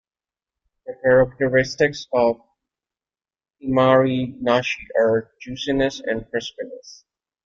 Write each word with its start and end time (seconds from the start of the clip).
The 0.87 0.95
characteristics 1.03 2.07
of 2.11 2.41
Imari 3.63 4.35
"nashi" 4.41 4.87
are 4.99 5.31
juiciness 5.39 5.99
and 6.03 6.27
crispness. 6.31 7.05